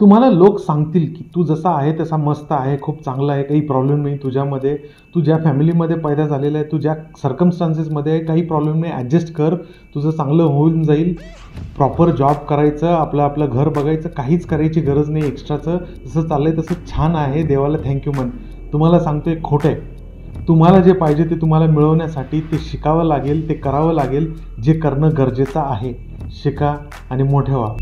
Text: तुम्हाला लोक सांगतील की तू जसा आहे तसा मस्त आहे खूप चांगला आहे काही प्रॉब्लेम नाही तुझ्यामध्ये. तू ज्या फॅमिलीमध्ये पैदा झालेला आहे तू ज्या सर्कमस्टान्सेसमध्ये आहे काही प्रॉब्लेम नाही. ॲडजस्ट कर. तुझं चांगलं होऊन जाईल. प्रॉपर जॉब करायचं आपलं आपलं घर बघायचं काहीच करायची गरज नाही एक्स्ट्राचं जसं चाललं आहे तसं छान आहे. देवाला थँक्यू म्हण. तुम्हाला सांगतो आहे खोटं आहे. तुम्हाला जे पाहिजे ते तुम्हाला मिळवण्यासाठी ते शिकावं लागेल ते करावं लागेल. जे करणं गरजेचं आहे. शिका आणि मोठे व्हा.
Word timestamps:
तुम्हाला 0.00 0.28
लोक 0.30 0.58
सांगतील 0.60 1.04
की 1.14 1.22
तू 1.34 1.42
जसा 1.44 1.70
आहे 1.70 1.92
तसा 1.98 2.16
मस्त 2.16 2.50
आहे 2.50 2.76
खूप 2.82 3.00
चांगला 3.04 3.32
आहे 3.32 3.42
काही 3.42 3.60
प्रॉब्लेम 3.60 4.02
नाही 4.02 4.16
तुझ्यामध्ये. 4.22 4.76
तू 5.14 5.20
ज्या 5.20 5.36
फॅमिलीमध्ये 5.44 5.96
पैदा 5.96 6.26
झालेला 6.26 6.58
आहे 6.58 6.66
तू 6.72 6.78
ज्या 6.78 6.94
सर्कमस्टान्सेसमध्ये 7.22 8.12
आहे 8.12 8.24
काही 8.24 8.42
प्रॉब्लेम 8.42 8.80
नाही. 8.80 8.92
ॲडजस्ट 8.92 9.32
कर. 9.34 9.54
तुझं 9.94 10.10
चांगलं 10.10 10.42
होऊन 10.42 10.82
जाईल. 10.82 11.14
प्रॉपर 11.76 12.10
जॉब 12.10 12.44
करायचं 12.48 12.86
आपलं 12.86 13.22
आपलं 13.22 13.46
घर 13.46 13.68
बघायचं 13.68 14.08
काहीच 14.08 14.46
करायची 14.46 14.80
गरज 14.80 15.10
नाही 15.10 15.26
एक्स्ट्राचं 15.26 15.78
जसं 16.06 16.28
चाललं 16.28 16.48
आहे 16.48 16.58
तसं 16.58 16.86
छान 16.86 17.16
आहे. 17.16 17.42
देवाला 17.42 17.78
थँक्यू 17.84 18.12
म्हण. 18.12 18.30
तुम्हाला 18.72 19.00
सांगतो 19.00 19.30
आहे 19.30 19.40
खोटं 19.42 19.68
आहे. 19.68 20.44
तुम्हाला 20.48 20.80
जे 20.80 20.92
पाहिजे 20.92 21.24
ते 21.24 21.40
तुम्हाला 21.40 21.66
मिळवण्यासाठी 21.66 22.40
ते 22.40 22.58
शिकावं 22.58 23.04
लागेल 23.04 23.48
ते 23.48 23.54
करावं 23.54 23.92
लागेल. 23.92 24.32
जे 24.62 24.72
करणं 24.72 25.16
गरजेचं 25.18 25.60
आहे. 25.60 25.94
शिका 26.42 26.76
आणि 27.10 27.22
मोठे 27.22 27.54
व्हा. 27.54 27.74